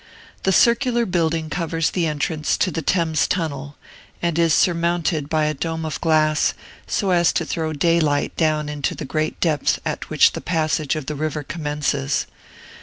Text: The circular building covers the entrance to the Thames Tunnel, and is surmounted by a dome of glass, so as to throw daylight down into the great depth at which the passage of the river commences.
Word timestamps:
The 0.41 0.51
circular 0.51 1.05
building 1.05 1.51
covers 1.51 1.91
the 1.91 2.07
entrance 2.07 2.57
to 2.57 2.71
the 2.71 2.81
Thames 2.81 3.27
Tunnel, 3.27 3.75
and 4.19 4.39
is 4.39 4.51
surmounted 4.51 5.29
by 5.29 5.45
a 5.45 5.53
dome 5.53 5.85
of 5.85 6.01
glass, 6.01 6.55
so 6.87 7.11
as 7.11 7.31
to 7.33 7.45
throw 7.45 7.71
daylight 7.71 8.35
down 8.35 8.67
into 8.67 8.95
the 8.95 9.05
great 9.05 9.39
depth 9.39 9.77
at 9.85 10.09
which 10.09 10.31
the 10.31 10.41
passage 10.41 10.95
of 10.95 11.05
the 11.05 11.13
river 11.13 11.43
commences. 11.43 12.25